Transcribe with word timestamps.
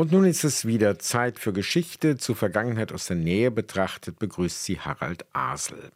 Und 0.00 0.12
nun 0.12 0.24
ist 0.24 0.44
es 0.44 0.64
wieder 0.64 0.98
Zeit 0.98 1.38
für 1.38 1.52
Geschichte. 1.52 2.16
Zur 2.16 2.34
Vergangenheit 2.34 2.90
aus 2.90 3.04
der 3.04 3.16
Nähe 3.16 3.50
betrachtet 3.50 4.18
begrüßt 4.18 4.64
sie 4.64 4.80
Harald 4.80 5.26
Asel. 5.34 5.92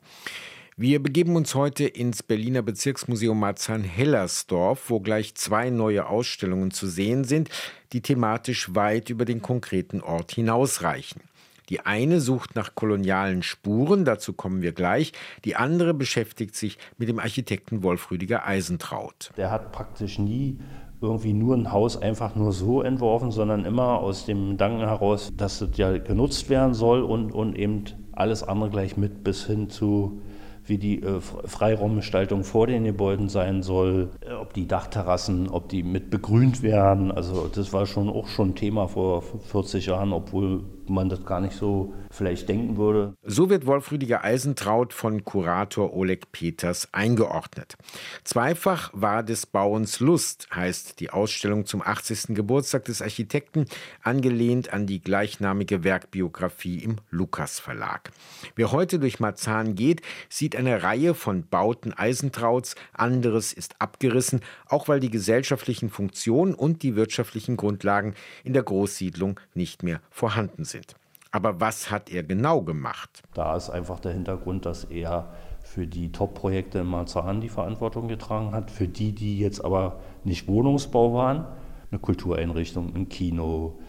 Wir 0.77 1.03
begeben 1.03 1.37
uns 1.37 1.55
heute 1.55 1.85
ins 1.87 2.23
Berliner 2.23 2.61
Bezirksmuseum 2.61 3.41
Marzahn-Hellersdorf, 3.41 4.91
wo 4.91 5.01
gleich 5.01 5.37
zwei 5.37 5.71
neue 5.71 6.07
Ausstellungen 6.07 6.71
zu 6.71 6.87
sehen 6.87 7.25
sind, 7.25 7.49
die 7.95 8.03
thematisch 8.03 8.75
weit 8.75 9.09
über 9.09 9.25
den 9.25 9.41
konkreten 9.41 10.03
Ort 10.03 10.33
hinausreichen. 10.33 11.23
Die 11.71 11.81
eine 11.81 12.21
sucht 12.21 12.57
nach 12.57 12.75
kolonialen 12.75 13.43
Spuren, 13.43 14.05
dazu 14.05 14.35
kommen 14.35 14.61
wir 14.61 14.73
gleich. 14.73 15.15
Die 15.47 15.57
andere 15.57 15.95
beschäftigt 15.95 16.57
sich 16.57 16.77
mit 16.99 17.09
dem 17.09 17.19
Architekten 17.19 17.83
Wolf 17.83 18.11
Rüdiger 18.11 18.47
Eisentraut. 18.47 19.31
Der 19.39 19.51
hat 19.51 19.73
praktisch 19.73 20.19
nie 20.19 20.59
irgendwie 21.05 21.33
nur 21.33 21.57
ein 21.57 21.71
Haus 21.71 21.97
einfach 22.01 22.35
nur 22.35 22.53
so 22.53 22.83
entworfen, 22.83 23.31
sondern 23.31 23.65
immer 23.65 24.01
aus 24.01 24.27
dem 24.27 24.51
Gedanken 24.51 24.81
heraus, 24.81 25.33
dass 25.37 25.61
es 25.61 25.77
ja 25.77 25.97
genutzt 25.99 26.51
werden 26.51 26.75
soll 26.75 27.03
und, 27.03 27.33
und 27.33 27.57
eben 27.57 27.85
alles 28.13 28.43
andere 28.43 28.71
gleich 28.71 28.97
mit 28.97 29.23
bis 29.25 29.47
hin 29.47 29.71
zu 29.71 30.21
wie 30.67 30.79
die 30.79 31.03
äh, 31.03 31.21
Freiraumgestaltung 31.21 32.45
vor 32.45 32.67
den 32.67 32.85
Gebäuden 32.85 33.29
sein 33.29 33.63
soll, 33.63 34.11
äh, 34.21 34.33
ob 34.33 34.55
die 34.55 34.67
Dachterrassen, 34.67 35.49
ob 35.49 35.69
die 35.69 35.83
mit 35.83 36.11
begrünt 36.11 36.63
werden. 36.63 37.13
Also 37.13 37.49
das 37.49 37.73
war 37.73 37.87
schon 37.87 38.09
auch 38.09 38.29
schon 38.29 38.55
Thema 38.55 38.89
vor 38.89 39.23
40 39.23 39.87
Jahren, 39.87 40.13
obwohl 40.13 40.65
man 40.89 41.09
das 41.09 41.25
gar 41.25 41.41
nicht 41.41 41.57
so 41.57 41.95
vielleicht 42.11 42.49
denken 42.49 42.77
würde. 42.77 43.15
So 43.23 43.51
wird 43.51 43.67
Wolf 43.67 43.91
Rüdiger 43.91 44.25
Eisentraut 44.25 44.93
von 44.93 45.25
Kurator 45.25 45.95
Oleg 45.95 46.33
Peters 46.33 46.89
eingeordnet. 46.93 47.77
Zweifach 48.23 48.91
war 48.93 49.23
des 49.23 49.47
Bauens 49.47 50.01
Lust, 50.01 50.49
heißt 50.55 51.01
die 51.01 51.11
Ausstellung 51.11 51.67
zum 51.67 51.83
80. 51.83 52.35
Geburtstag 52.35 52.85
des 52.85 53.03
Architekten, 53.03 53.67
angelehnt 54.03 54.73
an 54.73 54.87
die 54.87 55.01
gleichnamige 55.01 55.85
Werkbiografie 55.85 56.79
im 56.79 56.97
Lukas 57.11 57.61
Verlag. 57.61 58.11
Wer 58.57 58.73
heute 58.73 58.99
durch 58.99 59.21
Marzahn 59.21 59.75
geht, 59.75 60.03
sieht 60.29 60.54
eine 60.57 60.83
Reihe 60.83 61.15
von 61.15 61.47
Bauten 61.49 61.93
Eisentrauts, 61.93 62.77
anderes 62.93 63.53
ist 63.53 63.77
abgerissen, 63.79 64.41
auch 64.69 64.89
weil 64.89 65.01
die 65.01 65.11
gesellschaftlichen 65.11 65.89
Funktionen 65.89 66.55
und 66.55 66.83
die 66.83 66.95
wirtschaftlichen 66.95 67.57
Grundlagen 67.57 68.15
in 68.45 68.53
der 68.53 68.63
Großsiedlung 68.63 69.41
nicht 69.55 69.83
mehr 69.83 70.01
vorhanden 70.11 70.65
sind 70.65 70.75
sind. 70.75 70.97
Aber 71.31 71.61
was 71.61 71.91
hat 71.91 72.11
er 72.11 72.23
genau 72.23 72.63
gemacht? 72.63 73.23
Da 73.35 73.57
ist 73.57 73.71
einfach 73.71 73.99
der 73.99 74.13
Hintergrund, 74.13 74.67
dass 74.67 74.85
er 74.85 75.33
für 75.63 75.87
die 75.87 76.13
Top-Projekte 76.13 76.81
in 76.81 76.87
Marzahn 76.87 77.41
die 77.41 77.49
Verantwortung 77.49 78.07
getragen 78.07 78.53
hat. 78.53 78.71
Für 78.71 78.87
die, 78.87 79.13
die 79.13 79.39
jetzt 79.39 79.65
aber 79.65 80.01
nicht 80.23 80.47
Wohnungsbau 80.47 81.15
waren, 81.15 81.47
eine 81.91 81.99
Kultureinrichtung, 81.99 82.95
ein 82.95 83.09
Kino, 83.09 83.81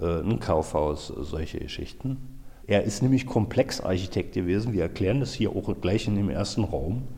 äh, 0.00 0.20
ein 0.20 0.38
Kaufhaus, 0.40 1.08
solche 1.08 1.58
Geschichten. 1.58 2.33
Er 2.66 2.84
ist 2.84 3.02
nämlich 3.02 3.26
Komplexarchitekt 3.26 4.34
gewesen. 4.34 4.72
Wir 4.72 4.82
erklären 4.82 5.20
das 5.20 5.34
hier 5.34 5.50
auch 5.50 5.74
gleich 5.80 6.06
in 6.06 6.16
dem 6.16 6.30
ersten 6.30 6.64
Raum. 6.64 7.08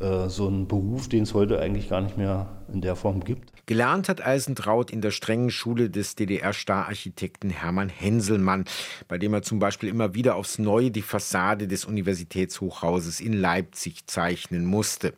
Äh, 0.00 0.28
so 0.28 0.48
ein 0.48 0.66
Beruf, 0.66 1.08
den 1.08 1.22
es 1.22 1.34
heute 1.34 1.60
eigentlich 1.60 1.88
gar 1.88 2.00
nicht 2.00 2.18
mehr 2.18 2.48
in 2.72 2.80
der 2.80 2.96
Form 2.96 3.22
gibt. 3.22 3.52
Gelernt 3.66 4.08
hat 4.08 4.26
Eisentraut 4.26 4.90
in 4.90 5.00
der 5.00 5.12
strengen 5.12 5.50
Schule 5.50 5.88
des 5.88 6.16
DDR-Stararchitekten 6.16 7.50
Hermann 7.50 7.88
Henselmann, 7.88 8.64
bei 9.06 9.18
dem 9.18 9.32
er 9.32 9.42
zum 9.42 9.60
Beispiel 9.60 9.88
immer 9.88 10.14
wieder 10.14 10.34
aufs 10.34 10.58
Neue 10.58 10.90
die 10.90 11.02
Fassade 11.02 11.68
des 11.68 11.84
Universitätshochhauses 11.84 13.20
in 13.20 13.32
Leipzig 13.32 14.08
zeichnen 14.08 14.64
musste. 14.64 15.14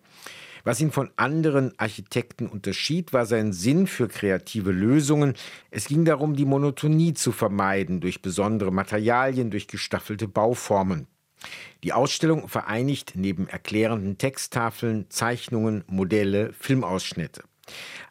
Was 0.65 0.81
ihn 0.81 0.91
von 0.91 1.11
anderen 1.17 1.79
Architekten 1.79 2.47
unterschied, 2.47 3.13
war 3.13 3.27
sein 3.27 3.53
Sinn 3.53 3.87
für 3.87 4.09
kreative 4.09 4.73
Lösungen. 4.73 5.35
Es 5.71 5.87
ging 5.87 6.07
darum, 6.07 6.35
die 6.35 6.47
Monotonie 6.47 7.13
zu 7.13 7.33
vermeiden 7.33 8.01
durch 8.01 8.23
besondere 8.23 8.73
Materialien, 8.73 9.51
durch 9.51 9.69
gestaffelte 9.69 10.27
Bauformen. 10.27 11.07
Die 11.83 11.93
Ausstellung 11.93 12.49
vereinigt 12.49 13.13
neben 13.15 13.47
erklärenden 13.47 14.17
Texttafeln, 14.17 15.11
Zeichnungen, 15.11 15.85
Modelle, 15.87 16.55
Filmausschnitte. 16.55 17.43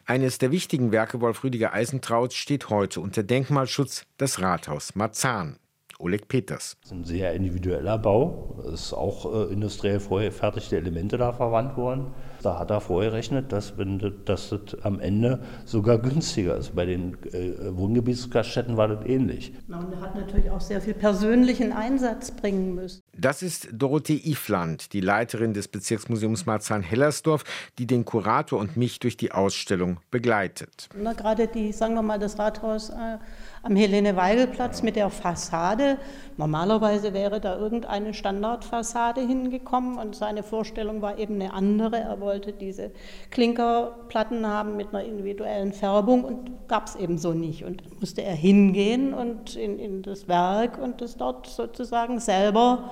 Eines 0.04 0.38
der 0.38 0.52
wichtigen 0.52 0.92
Werke 0.92 1.20
Wolf 1.20 1.42
Rüdiger 1.42 1.72
Eisentrauts 1.72 2.36
steht 2.36 2.70
heute 2.70 3.00
unter 3.00 3.24
Denkmalschutz 3.24 4.06
das 4.16 4.40
Rathaus 4.40 4.94
Marzahn. 4.94 5.58
Oleg 5.98 6.28
Peters. 6.28 6.76
Das 6.82 6.90
ist 6.90 6.96
ein 6.96 7.04
sehr 7.04 7.34
individueller 7.34 7.98
Bau. 7.98 8.62
Es 8.66 8.86
ist 8.86 8.92
auch 8.92 9.48
äh, 9.48 9.52
industriell 9.52 10.00
vorher 10.00 10.32
fertigte 10.32 10.76
Elemente 10.76 11.18
da 11.18 11.32
verwandt 11.32 11.76
worden. 11.76 12.12
Da 12.42 12.58
hat 12.58 12.70
er 12.70 12.80
vorgerechnet, 12.80 13.52
dass, 13.52 13.78
wenn 13.78 13.98
das, 13.98 14.12
dass 14.24 14.48
das 14.50 14.82
am 14.82 15.00
Ende 15.00 15.42
sogar 15.64 15.98
günstiger 15.98 16.56
ist. 16.56 16.74
Bei 16.74 16.84
den 16.84 17.16
äh, 17.32 17.74
Wohngebietsgaststätten 17.74 18.76
war 18.76 18.88
das 18.88 19.06
ähnlich. 19.06 19.54
Und 19.68 19.92
er 19.92 20.00
hat 20.00 20.14
natürlich 20.14 20.50
auch 20.50 20.60
sehr 20.60 20.80
viel 20.80 20.94
persönlichen 20.94 21.72
Einsatz 21.72 22.30
bringen 22.30 22.74
müssen. 22.74 23.02
Das 23.16 23.42
ist 23.42 23.68
Dorothee 23.72 24.20
Ifland, 24.24 24.92
die 24.92 25.00
Leiterin 25.00 25.54
des 25.54 25.68
Bezirksmuseums 25.68 26.46
Marzahn-Hellersdorf, 26.46 27.44
die 27.78 27.86
den 27.86 28.04
Kurator 28.04 28.58
und 28.58 28.76
mich 28.76 28.98
durch 28.98 29.16
die 29.16 29.32
Ausstellung 29.32 29.98
begleitet. 30.10 30.88
Na, 30.96 31.12
gerade 31.12 31.46
die, 31.46 31.72
sagen 31.72 31.94
wir 31.94 32.02
mal, 32.02 32.18
das 32.18 32.38
Rathaus 32.38 32.90
äh, 32.90 33.18
am 33.64 33.76
Helene-Weigel-Platz 33.76 34.82
mit 34.82 34.94
der 34.94 35.08
Fassade. 35.08 35.96
Normalerweise 36.36 37.14
wäre 37.14 37.40
da 37.40 37.56
irgendeine 37.56 38.12
Standardfassade 38.12 39.22
hingekommen 39.22 39.98
und 39.98 40.14
seine 40.14 40.42
Vorstellung 40.42 41.00
war 41.00 41.18
eben 41.18 41.36
eine 41.36 41.54
andere. 41.54 41.96
Er 41.96 42.20
wollte 42.20 42.52
diese 42.52 42.90
Klinkerplatten 43.30 44.46
haben 44.46 44.76
mit 44.76 44.88
einer 44.88 45.02
individuellen 45.02 45.72
Färbung 45.72 46.24
und 46.24 46.68
gab 46.68 46.88
es 46.88 46.96
eben 46.96 47.16
so 47.16 47.32
nicht. 47.32 47.64
Und 47.64 48.00
musste 48.00 48.22
er 48.22 48.34
hingehen 48.34 49.14
und 49.14 49.56
in, 49.56 49.78
in 49.78 50.02
das 50.02 50.28
Werk 50.28 50.78
und 50.78 51.00
das 51.00 51.16
dort 51.16 51.46
sozusagen 51.46 52.20
selber 52.20 52.90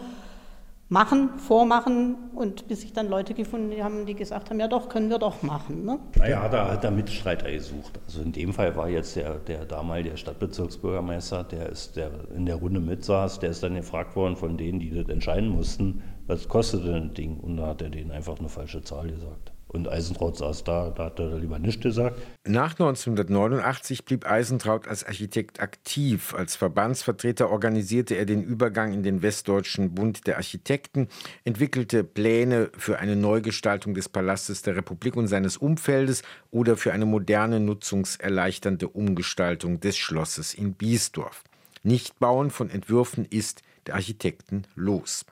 machen, 0.92 1.30
vormachen 1.38 2.16
und 2.34 2.68
bis 2.68 2.82
sich 2.82 2.92
dann 2.92 3.08
Leute 3.08 3.32
gefunden 3.32 3.82
haben, 3.82 4.04
die 4.04 4.14
gesagt 4.14 4.50
haben, 4.50 4.60
ja 4.60 4.68
doch, 4.68 4.90
können 4.90 5.08
wir 5.08 5.18
doch 5.18 5.42
machen. 5.42 5.86
Ne? 5.86 5.98
Naja, 6.16 6.46
da 6.50 6.70
hat 6.70 6.84
er 6.84 6.90
Mitstreiter 6.90 7.50
gesucht. 7.50 7.98
Also 8.06 8.20
in 8.20 8.32
dem 8.32 8.52
Fall 8.52 8.76
war 8.76 8.90
jetzt 8.90 9.16
der, 9.16 9.38
der 9.38 9.64
damalige 9.64 10.18
Stadtbezirksbürgermeister, 10.18 11.44
der 11.44 11.70
ist 11.70 11.96
der 11.96 12.10
in 12.36 12.44
der 12.44 12.56
Runde 12.56 12.80
mitsaß, 12.80 13.40
der 13.40 13.50
ist 13.50 13.62
dann 13.62 13.74
gefragt 13.74 14.14
worden 14.16 14.36
von 14.36 14.58
denen, 14.58 14.80
die 14.80 14.90
das 14.90 15.08
entscheiden 15.08 15.48
mussten, 15.48 16.02
was 16.26 16.46
kostet 16.46 16.84
denn 16.84 17.08
das 17.08 17.14
Ding? 17.14 17.38
Und 17.38 17.56
da 17.56 17.68
hat 17.68 17.80
er 17.80 17.88
denen 17.88 18.10
einfach 18.10 18.38
eine 18.38 18.50
falsche 18.50 18.82
Zahl 18.82 19.08
gesagt. 19.08 19.51
Und 19.72 19.88
Eisentraut 19.88 20.36
saß 20.36 20.64
da, 20.64 20.90
da 20.90 21.06
hat 21.06 21.18
er 21.18 21.38
lieber 21.38 21.58
nichts 21.58 21.82
gesagt. 21.82 22.20
Nach 22.46 22.72
1989 22.72 24.04
blieb 24.04 24.30
Eisentraut 24.30 24.86
als 24.86 25.04
Architekt 25.04 25.60
aktiv. 25.60 26.34
Als 26.34 26.56
Verbandsvertreter 26.56 27.48
organisierte 27.50 28.14
er 28.14 28.26
den 28.26 28.42
Übergang 28.42 28.92
in 28.92 29.02
den 29.02 29.22
Westdeutschen 29.22 29.94
Bund 29.94 30.26
der 30.26 30.36
Architekten, 30.36 31.08
entwickelte 31.44 32.04
Pläne 32.04 32.70
für 32.76 32.98
eine 32.98 33.16
Neugestaltung 33.16 33.94
des 33.94 34.08
Palastes 34.08 34.60
der 34.62 34.76
Republik 34.76 35.16
und 35.16 35.28
seines 35.28 35.56
Umfeldes 35.56 36.22
oder 36.50 36.76
für 36.76 36.92
eine 36.92 37.06
moderne, 37.06 37.58
nutzungserleichternde 37.58 38.88
Umgestaltung 38.88 39.80
des 39.80 39.96
Schlosses 39.96 40.52
in 40.52 40.74
Biesdorf. 40.74 41.44
Nichtbauen 41.82 42.50
von 42.50 42.70
Entwürfen 42.70 43.24
ist 43.24 43.62
der 43.86 43.94
Architekten 43.94 44.64
los. 44.74 45.24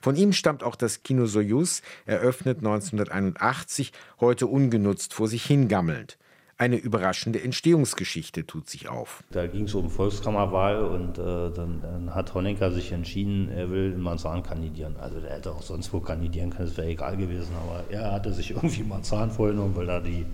Von 0.00 0.16
ihm 0.16 0.32
stammt 0.32 0.62
auch 0.62 0.76
das 0.76 1.02
Kino 1.02 1.26
Soyuz, 1.26 1.82
eröffnet 2.06 2.58
1981, 2.58 3.92
heute 4.20 4.46
ungenutzt 4.46 5.14
vor 5.14 5.28
sich 5.28 5.44
hingammelnd. 5.44 6.16
Eine 6.60 6.76
überraschende 6.76 7.40
Entstehungsgeschichte 7.40 8.44
tut 8.44 8.68
sich 8.68 8.88
auf. 8.88 9.22
Da 9.30 9.46
ging 9.46 9.66
es 9.66 9.74
um 9.74 9.90
Volkskammerwahl 9.90 10.82
und 10.82 11.16
äh, 11.16 11.22
dann, 11.52 11.80
dann, 11.80 12.14
hat 12.16 12.34
Honecker 12.34 12.72
sich 12.72 12.90
entschieden, 12.90 13.48
er 13.48 13.70
will 13.70 13.92
in 13.92 14.00
Marzahn 14.00 14.42
kandidieren. 14.42 14.96
Also 14.96 15.20
der 15.20 15.30
hätte 15.30 15.52
auch 15.52 15.62
sonst 15.62 15.92
wo 15.92 16.00
kandidieren 16.00 16.50
können, 16.50 16.66
das 16.66 16.76
wäre 16.76 16.88
egal 16.88 17.16
gewesen, 17.16 17.52
aber 17.62 17.84
er 17.90 18.10
hatte 18.10 18.32
sich 18.32 18.50
irgendwie 18.56 18.82
Marzahn 18.82 19.30
vorgenommen, 19.30 19.76
weil 19.76 19.86
da 19.86 20.00
die 20.00 20.26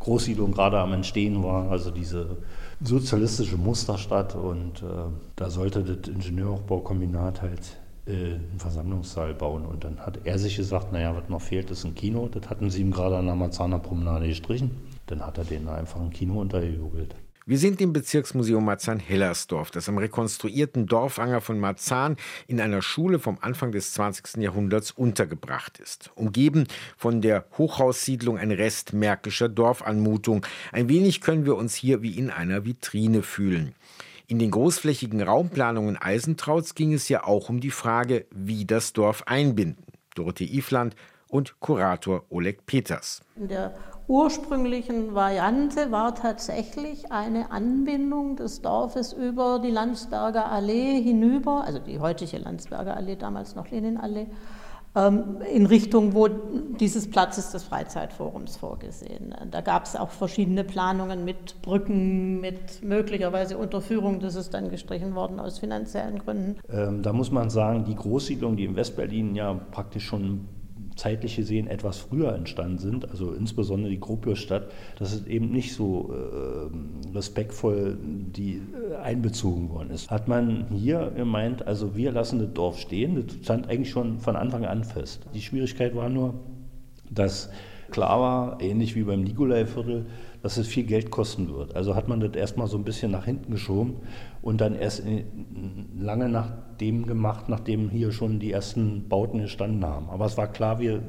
Großsiedlung 0.00 0.52
gerade 0.52 0.78
am 0.78 0.92
Entstehen 0.92 1.42
war, 1.42 1.70
also 1.70 1.90
diese 1.90 2.36
sozialistische 2.80 3.56
Musterstadt 3.56 4.34
und 4.34 4.82
äh, 4.82 4.86
da 5.36 5.50
sollte 5.50 5.82
das 5.82 6.08
Ingenieurhochbaukombinat 6.08 7.42
halt 7.42 7.76
äh, 8.06 8.34
einen 8.34 8.58
Versammlungssaal 8.58 9.34
bauen 9.34 9.66
und 9.66 9.84
dann 9.84 9.98
hat 9.98 10.20
er 10.24 10.38
sich 10.38 10.56
gesagt, 10.56 10.92
naja, 10.92 11.14
was 11.16 11.28
noch 11.28 11.42
fehlt, 11.42 11.70
ist 11.70 11.84
ein 11.84 11.94
Kino. 11.94 12.28
Das 12.28 12.48
hatten 12.48 12.70
sie 12.70 12.80
ihm 12.80 12.92
gerade 12.92 13.16
an 13.16 13.26
der 13.26 13.34
Marzahner 13.34 13.78
Promenade 13.78 14.28
gestrichen. 14.28 14.70
Dann 15.06 15.26
hat 15.26 15.38
er 15.38 15.44
denen 15.44 15.68
einfach 15.68 16.00
ein 16.00 16.10
Kino 16.10 16.40
untergejubelt. 16.40 17.14
Wir 17.48 17.56
sind 17.56 17.80
im 17.80 17.94
Bezirksmuseum 17.94 18.62
Marzahn-Hellersdorf, 18.66 19.70
das 19.70 19.88
am 19.88 19.96
rekonstruierten 19.96 20.84
Dorfanger 20.84 21.40
von 21.40 21.58
Marzahn 21.58 22.18
in 22.46 22.60
einer 22.60 22.82
Schule 22.82 23.18
vom 23.18 23.38
Anfang 23.40 23.72
des 23.72 23.94
20. 23.94 24.42
Jahrhunderts 24.42 24.90
untergebracht 24.90 25.78
ist. 25.78 26.10
Umgeben 26.14 26.66
von 26.98 27.22
der 27.22 27.46
Hochhaussiedlung 27.56 28.36
ein 28.36 28.50
Rest 28.50 28.92
märkischer 28.92 29.48
Dorfanmutung. 29.48 30.44
Ein 30.72 30.90
wenig 30.90 31.22
können 31.22 31.46
wir 31.46 31.56
uns 31.56 31.74
hier 31.74 32.02
wie 32.02 32.18
in 32.18 32.28
einer 32.28 32.66
Vitrine 32.66 33.22
fühlen. 33.22 33.74
In 34.26 34.38
den 34.38 34.50
großflächigen 34.50 35.22
Raumplanungen 35.22 35.96
Eisentrauts 35.96 36.74
ging 36.74 36.92
es 36.92 37.08
ja 37.08 37.24
auch 37.24 37.48
um 37.48 37.60
die 37.60 37.70
Frage, 37.70 38.26
wie 38.30 38.66
das 38.66 38.92
Dorf 38.92 39.22
einbinden. 39.22 39.86
Dorothee 40.14 40.54
Ifland 40.54 40.94
und 41.28 41.60
Kurator 41.60 42.24
Oleg 42.30 42.66
Peters. 42.66 43.22
In 43.36 43.48
der 43.48 43.74
ursprünglichen 44.08 45.14
Variante 45.14 45.90
war 45.90 46.14
tatsächlich 46.14 47.12
eine 47.12 47.50
Anbindung 47.50 48.36
des 48.36 48.62
Dorfes 48.62 49.12
über 49.12 49.58
die 49.58 49.70
Landsberger 49.70 50.50
Allee 50.50 51.00
hinüber, 51.02 51.64
also 51.64 51.78
die 51.78 52.00
heutige 52.00 52.38
Landsberger 52.38 52.96
Allee, 52.96 53.16
damals 53.16 53.54
noch 53.54 53.70
Leninallee, 53.70 54.28
ähm, 54.96 55.42
in 55.54 55.66
Richtung 55.66 56.14
wo 56.14 56.28
dieses 56.28 57.10
Platzes 57.10 57.50
des 57.50 57.64
Freizeitforums 57.64 58.56
vorgesehen. 58.56 59.34
Da 59.50 59.60
gab 59.60 59.84
es 59.84 59.94
auch 59.94 60.10
verschiedene 60.10 60.64
Planungen 60.64 61.26
mit 61.26 61.60
Brücken, 61.60 62.40
mit 62.40 62.82
möglicherweise 62.82 63.58
Unterführung. 63.58 64.20
Das 64.20 64.34
ist 64.34 64.54
dann 64.54 64.70
gestrichen 64.70 65.14
worden 65.14 65.38
aus 65.38 65.58
finanziellen 65.58 66.18
Gründen. 66.20 66.56
Ähm, 66.70 67.02
da 67.02 67.12
muss 67.12 67.30
man 67.30 67.50
sagen, 67.50 67.84
die 67.84 67.94
Großsiedlungen, 67.94 68.56
die 68.56 68.64
in 68.64 68.76
Westberlin 68.76 69.34
ja 69.34 69.52
praktisch 69.70 70.06
schon 70.06 70.48
zeitlich 70.98 71.36
gesehen 71.36 71.68
etwas 71.68 71.98
früher 71.98 72.34
entstanden 72.34 72.78
sind, 72.78 73.08
also 73.08 73.32
insbesondere 73.32 73.90
die 73.90 74.00
Gropiusstadt, 74.00 74.70
das 74.98 75.12
ist 75.12 75.26
eben 75.26 75.50
nicht 75.50 75.72
so 75.72 76.12
äh, 76.12 77.14
respektvoll 77.16 77.96
die 78.02 78.56
äh, 78.56 78.96
einbezogen 78.96 79.70
worden 79.70 79.90
ist. 79.90 80.10
Hat 80.10 80.26
man 80.26 80.66
hier 80.70 81.12
gemeint, 81.16 81.66
also 81.66 81.96
wir 81.96 82.10
lassen 82.10 82.40
das 82.40 82.52
Dorf 82.52 82.78
stehen, 82.78 83.14
das 83.14 83.36
stand 83.42 83.68
eigentlich 83.68 83.90
schon 83.90 84.18
von 84.18 84.34
Anfang 84.36 84.64
an 84.64 84.82
fest. 84.82 85.24
Die 85.34 85.40
Schwierigkeit 85.40 85.94
war 85.94 86.08
nur, 86.08 86.34
dass 87.10 87.50
klar 87.90 88.20
war, 88.20 88.60
ähnlich 88.60 88.96
wie 88.96 89.04
beim 89.04 89.22
Nikolaiviertel, 89.22 90.06
dass 90.42 90.56
es 90.56 90.66
viel 90.66 90.84
Geld 90.84 91.10
kosten 91.10 91.52
wird. 91.52 91.74
Also 91.74 91.94
hat 91.94 92.08
man 92.08 92.20
das 92.20 92.34
erstmal 92.34 92.68
so 92.68 92.76
ein 92.76 92.84
bisschen 92.84 93.10
nach 93.10 93.24
hinten 93.24 93.52
geschoben 93.52 93.96
und 94.42 94.60
dann 94.60 94.74
erst 94.74 95.02
lange 95.98 96.28
nach 96.28 96.52
dem 96.80 97.06
gemacht, 97.06 97.48
nachdem 97.48 97.90
hier 97.90 98.12
schon 98.12 98.38
die 98.38 98.52
ersten 98.52 99.08
Bauten 99.08 99.38
gestanden 99.38 99.84
haben. 99.84 100.08
Aber 100.10 100.26
es 100.26 100.36
war 100.36 100.46
klar, 100.46 100.78
wir 100.78 101.02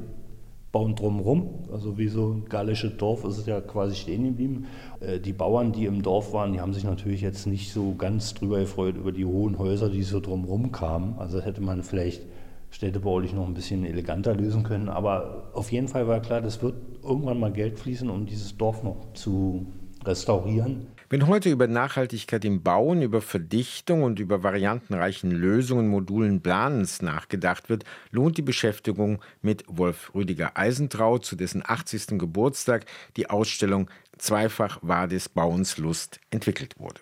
bauen 0.72 0.94
drumherum. 0.94 1.68
Also 1.72 1.98
wie 1.98 2.08
so 2.08 2.32
ein 2.32 2.44
gallisches 2.48 2.96
Dorf 2.96 3.24
ist 3.24 3.38
es 3.38 3.46
ja 3.46 3.60
quasi 3.60 3.96
stehen 3.96 4.24
geblieben. 4.24 4.66
Äh, 5.00 5.18
die 5.20 5.32
Bauern, 5.32 5.72
die 5.72 5.86
im 5.86 6.02
Dorf 6.02 6.32
waren, 6.32 6.52
die 6.52 6.60
haben 6.60 6.74
sich 6.74 6.84
natürlich 6.84 7.20
jetzt 7.20 7.46
nicht 7.46 7.72
so 7.72 7.94
ganz 7.96 8.34
drüber 8.34 8.60
gefreut 8.60 8.96
über 8.96 9.12
die 9.12 9.24
hohen 9.24 9.58
Häuser, 9.58 9.88
die 9.88 10.02
so 10.02 10.20
drumherum 10.20 10.72
kamen. 10.72 11.14
Also 11.18 11.40
hätte 11.40 11.60
man 11.60 11.82
vielleicht 11.82 12.22
städtebaulich 12.70 13.32
noch 13.32 13.46
ein 13.46 13.54
bisschen 13.54 13.84
eleganter 13.84 14.34
lösen 14.34 14.62
können. 14.62 14.88
Aber 14.88 15.50
auf 15.54 15.72
jeden 15.72 15.88
Fall 15.88 16.06
war 16.06 16.20
klar, 16.20 16.40
das 16.40 16.62
wird 16.62 16.74
irgendwann 17.02 17.40
mal 17.40 17.52
Geld 17.52 17.78
fließen, 17.78 18.08
um 18.08 18.26
dieses 18.26 18.56
Dorf 18.56 18.82
noch 18.82 19.12
zu 19.14 19.66
restaurieren. 20.04 20.86
Wenn 21.12 21.26
heute 21.26 21.50
über 21.50 21.66
Nachhaltigkeit 21.66 22.44
im 22.44 22.62
Bauen, 22.62 23.02
über 23.02 23.20
Verdichtung 23.20 24.04
und 24.04 24.20
über 24.20 24.44
variantenreichen 24.44 25.32
Lösungen, 25.32 25.88
Modulen, 25.88 26.40
Planens 26.40 27.02
nachgedacht 27.02 27.68
wird, 27.68 27.84
lohnt 28.12 28.38
die 28.38 28.42
Beschäftigung 28.42 29.20
mit 29.42 29.64
Wolf 29.66 30.14
Rüdiger 30.14 30.56
Eisentraut, 30.56 31.24
zu 31.24 31.34
dessen 31.34 31.64
80. 31.66 32.18
Geburtstag 32.18 32.86
die 33.16 33.28
Ausstellung 33.28 33.90
Zweifach 34.18 34.78
war 34.82 35.08
des 35.08 35.28
Bauens 35.28 35.78
Lust 35.78 36.20
entwickelt 36.30 36.78
wurde. 36.78 37.00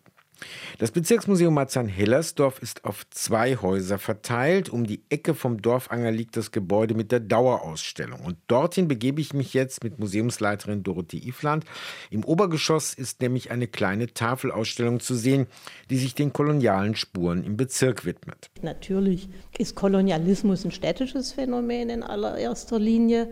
Das 0.78 0.92
Bezirksmuseum 0.92 1.54
Marzahn-Hellersdorf 1.54 2.60
ist 2.60 2.84
auf 2.84 3.08
zwei 3.10 3.56
Häuser 3.56 3.98
verteilt. 3.98 4.68
Um 4.70 4.86
die 4.86 5.02
Ecke 5.08 5.34
vom 5.34 5.60
Dorfanger 5.60 6.10
liegt 6.10 6.36
das 6.36 6.52
Gebäude 6.52 6.94
mit 6.94 7.12
der 7.12 7.20
Dauerausstellung. 7.20 8.20
Und 8.20 8.36
dorthin 8.46 8.88
begebe 8.88 9.20
ich 9.20 9.32
mich 9.32 9.54
jetzt 9.54 9.82
mit 9.82 9.98
Museumsleiterin 9.98 10.82
Dorothee 10.82 11.26
Ifland. 11.26 11.64
Im 12.10 12.24
Obergeschoss 12.24 12.94
ist 12.94 13.20
nämlich 13.20 13.50
eine 13.50 13.66
kleine 13.66 14.08
Tafelausstellung 14.08 15.00
zu 15.00 15.14
sehen, 15.14 15.46
die 15.90 15.98
sich 15.98 16.14
den 16.14 16.32
kolonialen 16.32 16.94
Spuren 16.94 17.44
im 17.44 17.56
Bezirk 17.56 18.04
widmet. 18.04 18.50
Natürlich 18.62 19.28
ist 19.58 19.74
Kolonialismus 19.74 20.64
ein 20.64 20.70
städtisches 20.70 21.32
Phänomen 21.32 21.90
in 21.90 22.02
allererster 22.02 22.78
Linie. 22.78 23.30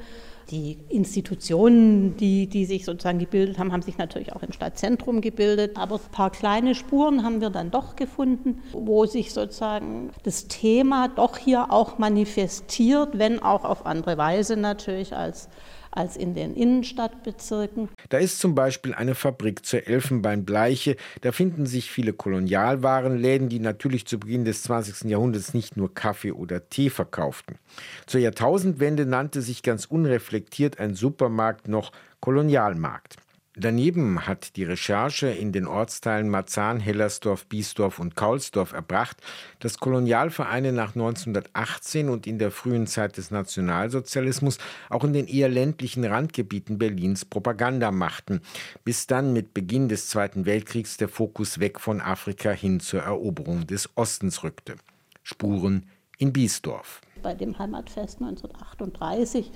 Die 0.51 0.79
Institutionen, 0.89 2.17
die, 2.17 2.47
die 2.47 2.67
sich 2.67 2.85
sozusagen 2.85 3.19
gebildet 3.19 3.59
haben, 3.59 3.73
haben 3.73 3.83
sich 3.83 3.99
natürlich 3.99 4.33
auch 4.33 4.45
im 4.45 4.53
Stadtzentrum 4.53 5.21
gebildet. 5.21 5.77
Aber 5.77 5.97
ein 5.97 6.13
paar 6.13 6.31
kleine 6.31 6.77
Spuren 6.77 7.25
haben 7.25 7.41
wir 7.41 7.51
dann 7.51 7.73
doch 7.73 7.97
gefunden, 7.97 8.63
wo 8.73 9.07
sich 9.07 9.33
sozusagen 9.33 10.11
das 10.23 10.47
Thema 10.47 11.09
doch 11.09 11.37
hier 11.37 11.73
auch 11.73 11.99
manifestiert, 11.99 13.19
wenn 13.19 13.43
auch 13.43 13.65
auf 13.65 13.87
andere 13.87 14.17
Weise 14.19 14.57
natürlich 14.57 15.17
als 15.17 15.49
als 15.97 16.17
in 16.17 16.35
den 16.35 16.55
Innenstadtbezirken. 16.55 17.89
Da 18.09 18.19
ist 18.19 18.39
zum 18.39 18.55
Beispiel 18.55 18.95
eine 18.95 19.15
Fabrik 19.15 19.65
zur 19.65 19.87
Elfenbeinbleiche. 19.87 20.97
Da 21.23 21.33
finden 21.33 21.67
sich 21.67 21.91
viele 21.91 22.13
Kolonialwarenläden, 22.13 23.49
die 23.49 23.59
natürlich 23.59 24.07
zu 24.07 24.19
Beginn 24.19 24.45
des 24.45 24.63
20. 24.65 25.11
Jahrhunderts 25.11 25.55
nicht 25.55 25.77
nur 25.77 25.95
Kaffee 25.95 26.33
oder 26.33 26.69
Tee 26.69 26.91
verkauften. 26.91 27.59
Zur 28.07 28.21
Jahrtausendwende 28.21 29.07
nannte 29.07 29.43
sich 29.43 29.63
ganz 29.63 29.87
unreflektiert 29.87 30.79
ein 30.79 30.95
Supermarkt 30.95 31.69
noch 31.69 31.93
Kolonialmarkt. 32.21 33.17
Daneben 33.59 34.27
hat 34.27 34.57
die 34.57 34.65
Recherche 34.65 35.29
in 35.29 35.51
den 35.51 35.67
Ortsteilen 35.67 36.29
Marzahn, 36.29 36.79
Hellersdorf, 36.79 37.47
Biesdorf 37.47 37.99
und 37.99 38.15
Kaulsdorf 38.15 38.75
erbracht, 38.75 39.17
dass 39.61 39.79
Kolonialvereine 39.79 40.73
nach 40.73 40.95
1918 40.95 42.11
und 42.11 42.27
in 42.27 42.39
der 42.39 42.51
frühen 42.51 42.87
Zeit 42.87 43.17
des 43.17 43.31
Nationalsozialismus 43.31 44.59
auch 44.91 45.05
in 45.05 45.15
den 45.15 45.27
eher 45.27 45.49
ländlichen 45.49 46.05
Randgebieten 46.05 46.77
Berlins 46.77 47.25
Propaganda 47.25 47.91
machten, 47.93 48.43
bis 48.85 49.07
dann 49.07 49.33
mit 49.33 49.55
Beginn 49.55 49.89
des 49.89 50.09
Zweiten 50.09 50.45
Weltkriegs 50.45 50.99
der 50.99 51.09
Fokus 51.09 51.59
weg 51.59 51.81
von 51.81 52.03
Afrika 52.03 52.51
hin 52.51 52.79
zur 52.81 53.05
Eroberung 53.05 53.67
des 53.67 53.89
Ostens 53.97 54.43
rückte. 54.45 54.75
Spuren 55.23 55.89
in 56.19 56.31
Biesdorf. 56.35 57.01
Bei 57.23 57.35
dem 57.35 57.59
Heimatfest 57.59 58.21
1938 58.21 59.51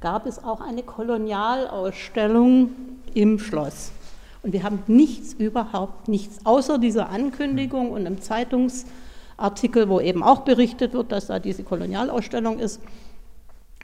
gab 0.00 0.26
es 0.26 0.42
auch 0.42 0.60
eine 0.60 0.82
Kolonialausstellung 0.82 2.70
im 3.14 3.38
Schloss. 3.38 3.92
Und 4.42 4.52
wir 4.52 4.62
haben 4.62 4.82
nichts, 4.86 5.32
überhaupt 5.32 6.08
nichts, 6.08 6.44
außer 6.44 6.78
dieser 6.78 7.08
Ankündigung 7.08 7.90
und 7.90 8.06
einem 8.06 8.20
Zeitungsartikel, 8.20 9.88
wo 9.88 10.00
eben 10.00 10.22
auch 10.22 10.40
berichtet 10.40 10.92
wird, 10.92 11.10
dass 11.10 11.26
da 11.26 11.38
diese 11.38 11.64
Kolonialausstellung 11.64 12.58
ist, 12.58 12.80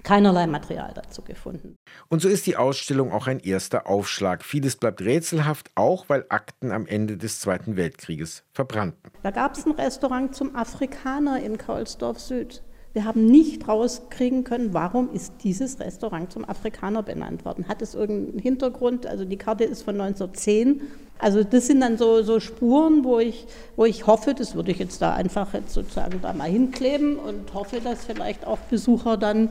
keinerlei 0.02 0.46
Material 0.46 0.92
dazu 0.94 1.22
gefunden. 1.22 1.76
Und 2.08 2.22
so 2.22 2.28
ist 2.28 2.46
die 2.46 2.56
Ausstellung 2.56 3.12
auch 3.12 3.26
ein 3.26 3.40
erster 3.40 3.86
Aufschlag. 3.86 4.44
Vieles 4.44 4.76
bleibt 4.76 5.00
rätselhaft, 5.00 5.70
auch 5.74 6.08
weil 6.08 6.26
Akten 6.28 6.72
am 6.72 6.86
Ende 6.86 7.16
des 7.16 7.40
Zweiten 7.40 7.76
Weltkrieges 7.76 8.44
verbrannten. 8.52 9.10
Da 9.22 9.30
gab 9.30 9.56
es 9.56 9.66
ein 9.66 9.72
Restaurant 9.72 10.34
zum 10.34 10.54
Afrikaner 10.54 11.40
in 11.42 11.58
Kaulsdorf 11.58 12.20
Süd. 12.20 12.62
Wir 12.92 13.04
haben 13.04 13.24
nicht 13.24 13.66
rauskriegen 13.68 14.44
können, 14.44 14.74
warum 14.74 15.10
ist 15.12 15.32
dieses 15.44 15.80
Restaurant 15.80 16.30
zum 16.30 16.46
Afrikaner 16.46 17.02
benannt 17.02 17.44
worden. 17.44 17.68
Hat 17.68 17.80
es 17.80 17.94
irgendeinen 17.94 18.38
Hintergrund? 18.38 19.06
Also 19.06 19.24
die 19.24 19.38
Karte 19.38 19.64
ist 19.64 19.82
von 19.82 20.00
1910. 20.00 20.82
Also 21.18 21.44
das 21.44 21.68
sind 21.68 21.80
dann 21.80 21.96
so, 21.96 22.22
so 22.22 22.40
Spuren, 22.40 23.04
wo 23.04 23.18
ich, 23.18 23.46
wo 23.76 23.84
ich 23.84 24.06
hoffe, 24.06 24.34
das 24.34 24.54
würde 24.54 24.72
ich 24.72 24.78
jetzt 24.78 25.00
da 25.00 25.14
einfach 25.14 25.54
jetzt 25.54 25.72
sozusagen 25.72 26.20
da 26.20 26.32
mal 26.32 26.50
hinkleben 26.50 27.16
und 27.16 27.54
hoffe, 27.54 27.80
dass 27.80 28.04
vielleicht 28.04 28.46
auch 28.46 28.58
Besucher 28.58 29.16
dann 29.16 29.48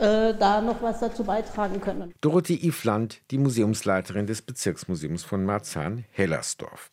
äh, 0.00 0.34
da 0.34 0.60
noch 0.60 0.82
was 0.82 1.00
dazu 1.00 1.24
beitragen 1.24 1.80
können. 1.80 2.12
Dorothee 2.20 2.58
Ifland, 2.66 3.20
die 3.30 3.38
Museumsleiterin 3.38 4.26
des 4.26 4.42
Bezirksmuseums 4.42 5.22
von 5.22 5.44
Marzahn-Hellersdorf. 5.44 6.90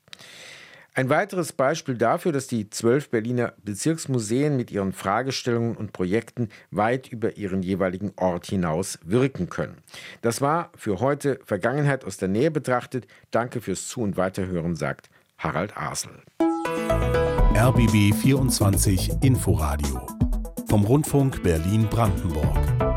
Ein 0.95 1.09
weiteres 1.09 1.53
Beispiel 1.53 1.97
dafür, 1.97 2.31
dass 2.31 2.45
die 2.45 2.69
zwölf 2.69 3.09
Berliner 3.09 3.53
Bezirksmuseen 3.63 4.55
mit 4.55 4.69
ihren 4.69 4.93
Fragestellungen 4.93 5.75
und 5.75 5.91
Projekten 5.91 6.49
weit 6.69 7.07
über 7.07 7.35
ihren 7.35 7.63
jeweiligen 7.63 8.13
Ort 8.15 8.45
hinaus 8.45 8.99
wirken 9.03 9.49
können. 9.49 9.77
Das 10.21 10.39
war 10.39 10.71
für 10.75 10.99
heute 10.99 11.39
Vergangenheit 11.45 12.05
aus 12.05 12.17
der 12.17 12.27
Nähe 12.27 12.51
betrachtet. 12.51 13.07
Danke 13.31 13.59
fürs 13.59 13.87
Zu- 13.87 14.01
und 14.01 14.17
Weiterhören, 14.17 14.75
sagt 14.75 15.09
Harald 15.39 15.75
Asel. 15.75 16.11
RBB 17.55 18.13
24 18.13 19.23
Inforadio 19.23 20.05
vom 20.69 20.85
Rundfunk 20.85 21.41
Berlin-Brandenburg. 21.41 22.92